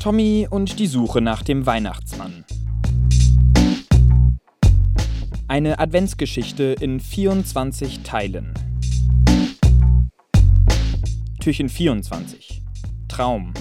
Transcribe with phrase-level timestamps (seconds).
[0.00, 2.44] Tommy und die Suche nach dem Weihnachtsmann.
[5.48, 8.54] Eine Adventsgeschichte in 24 Teilen.
[11.40, 12.62] Türchen 24.
[13.08, 13.52] Traum.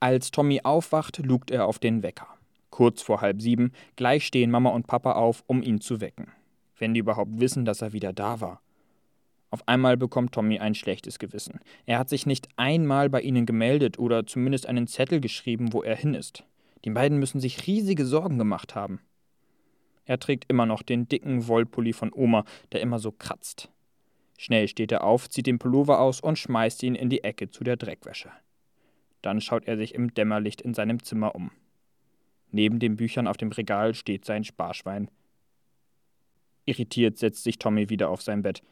[0.00, 2.26] Als Tommy aufwacht, lugt er auf den Wecker.
[2.70, 6.32] Kurz vor halb sieben, gleich stehen Mama und Papa auf, um ihn zu wecken.
[6.80, 8.60] Wenn die überhaupt wissen, dass er wieder da war.
[9.50, 11.60] Auf einmal bekommt Tommy ein schlechtes Gewissen.
[11.84, 15.96] Er hat sich nicht einmal bei ihnen gemeldet oder zumindest einen Zettel geschrieben, wo er
[15.96, 16.44] hin ist.
[16.84, 19.00] Die beiden müssen sich riesige Sorgen gemacht haben.
[20.06, 23.70] Er trägt immer noch den dicken Wollpulli von Oma, der immer so kratzt.
[24.38, 27.62] Schnell steht er auf, zieht den Pullover aus und schmeißt ihn in die Ecke zu
[27.62, 28.30] der Dreckwäsche.
[29.20, 31.50] Dann schaut er sich im Dämmerlicht in seinem Zimmer um.
[32.50, 35.10] Neben den Büchern auf dem Regal steht sein Sparschwein.
[36.70, 38.62] Irritiert setzt sich Tommy wieder auf sein Bett.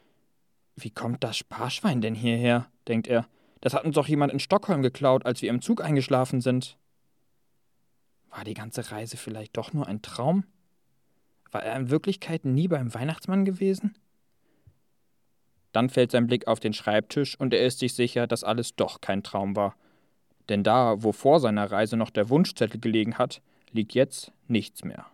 [0.77, 2.71] Wie kommt das Sparschwein denn hierher?
[2.87, 3.27] denkt er.
[3.59, 6.77] Das hat uns doch jemand in Stockholm geklaut, als wir im Zug eingeschlafen sind.
[8.29, 10.45] War die ganze Reise vielleicht doch nur ein Traum?
[11.51, 13.97] War er in Wirklichkeit nie beim Weihnachtsmann gewesen?
[15.73, 19.01] Dann fällt sein Blick auf den Schreibtisch und er ist sich sicher, dass alles doch
[19.01, 19.75] kein Traum war.
[20.47, 23.41] Denn da, wo vor seiner Reise noch der Wunschzettel gelegen hat,
[23.73, 25.05] liegt jetzt nichts mehr.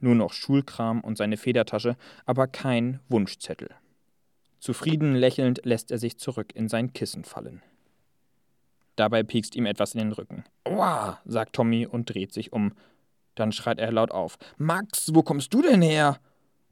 [0.00, 3.70] Nur noch Schulkram und seine Federtasche, aber kein Wunschzettel.
[4.58, 7.62] Zufrieden lächelnd lässt er sich zurück in sein Kissen fallen.
[8.96, 10.44] Dabei piekst ihm etwas in den Rücken.
[10.64, 12.72] Aua, sagt Tommy und dreht sich um.
[13.34, 14.36] Dann schreit er laut auf.
[14.58, 16.18] Max, wo kommst du denn her?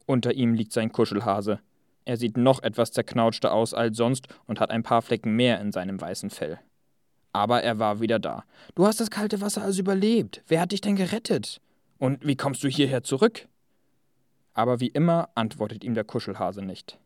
[0.05, 1.59] Unter ihm liegt sein Kuschelhase.
[2.05, 5.71] Er sieht noch etwas zerknautschter aus als sonst und hat ein paar Flecken mehr in
[5.71, 6.59] seinem weißen Fell.
[7.33, 8.43] Aber er war wieder da.
[8.75, 10.43] Du hast das kalte Wasser also überlebt.
[10.47, 11.61] Wer hat dich denn gerettet?
[11.99, 13.47] Und wie kommst du hierher zurück?
[14.53, 16.97] Aber wie immer antwortet ihm der Kuschelhase nicht.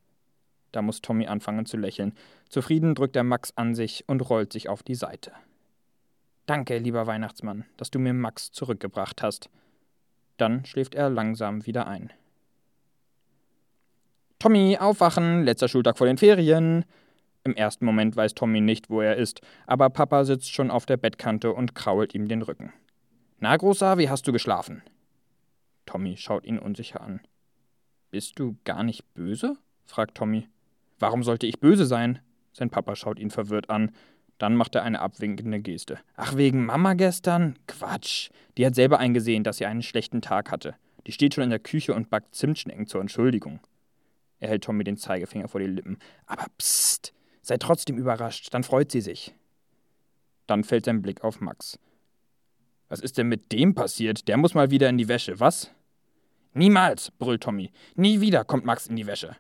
[0.72, 2.14] Da muss Tommy anfangen zu lächeln.
[2.50, 5.32] Zufrieden drückt er Max an sich und rollt sich auf die Seite.
[6.46, 9.50] Danke, lieber Weihnachtsmann, dass du mir Max zurückgebracht hast.
[10.38, 12.12] Dann schläft er langsam wieder ein.
[14.40, 16.86] Tommy, aufwachen, letzter Schultag vor den Ferien.
[17.46, 20.98] Im ersten Moment weiß Tommy nicht, wo er ist, aber Papa sitzt schon auf der
[20.98, 22.74] Bettkante und krault ihm den Rücken.
[23.40, 24.82] Na, Großer, wie hast du geschlafen?
[25.86, 27.22] Tommy schaut ihn unsicher an.
[28.12, 29.58] Bist du gar nicht böse?
[29.86, 30.48] fragt Tommy.
[31.00, 32.20] Warum sollte ich böse sein?
[32.54, 33.92] Sein Papa schaut ihn verwirrt an.
[34.38, 36.00] Dann macht er eine abwinkende Geste.
[36.16, 37.58] Ach, wegen Mama gestern?
[37.68, 38.30] Quatsch.
[38.58, 40.76] Die hat selber eingesehen, dass sie einen schlechten Tag hatte.
[41.06, 43.60] Die steht schon in der Küche und backt Zimtschnecken zur Entschuldigung.
[44.40, 45.98] Er hält Tommy den Zeigefinger vor die Lippen.
[46.26, 47.14] Aber psst,
[47.46, 49.36] Sei trotzdem überrascht, dann freut sie sich.
[50.48, 51.78] Dann fällt sein Blick auf Max.
[52.94, 54.28] Was ist denn mit dem passiert?
[54.28, 55.72] Der muss mal wieder in die Wäsche, was?
[56.54, 57.72] Niemals, brüllt Tommy.
[57.96, 59.36] Nie wieder kommt Max in die Wäsche.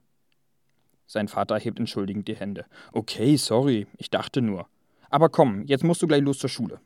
[1.05, 2.65] Sein Vater hebt entschuldigend die Hände.
[2.93, 4.67] Okay, sorry, ich dachte nur.
[5.11, 6.81] Aber komm, jetzt musst du gleich los zur Schule.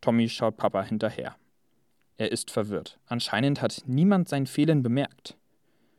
[0.00, 1.36] Tommy schaut Papa hinterher.
[2.16, 2.98] Er ist verwirrt.
[3.06, 5.36] Anscheinend hat niemand sein Fehlen bemerkt.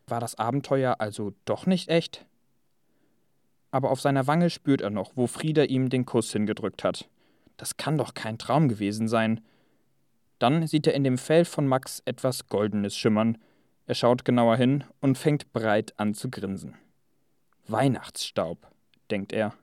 [0.07, 2.25] War das Abenteuer also doch nicht echt?
[3.71, 7.07] aber auf seiner Wange spürt er noch, wo Frieda ihm den Kuss hingedrückt hat.
[7.57, 9.41] Das kann doch kein Traum gewesen sein.
[10.39, 13.37] Dann sieht er in dem Fell von Max etwas Goldenes schimmern.
[13.85, 16.75] Er schaut genauer hin und fängt breit an zu grinsen.
[17.67, 18.67] Weihnachtsstaub,
[19.11, 19.53] denkt er.